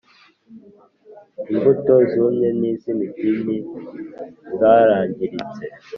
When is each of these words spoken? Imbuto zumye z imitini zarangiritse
Imbuto 1.51 1.93
zumye 2.11 2.49
z 2.81 2.83
imitini 2.93 3.55
zarangiritse 4.57 5.63